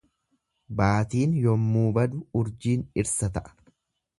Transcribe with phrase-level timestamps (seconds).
[0.79, 3.55] Baatiin yemmuu badu urjiin dhirsa ta'a.